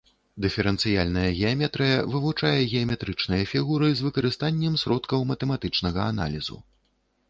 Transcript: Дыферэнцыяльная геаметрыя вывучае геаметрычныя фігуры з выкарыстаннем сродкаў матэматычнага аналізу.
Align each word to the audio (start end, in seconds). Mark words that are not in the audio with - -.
Дыферэнцыяльная 0.43 1.25
геаметрыя 1.39 1.99
вывучае 2.15 2.55
геаметрычныя 2.73 3.43
фігуры 3.53 3.93
з 4.03 4.09
выкарыстаннем 4.09 4.83
сродкаў 4.85 5.31
матэматычнага 5.35 6.13
аналізу. 6.13 6.63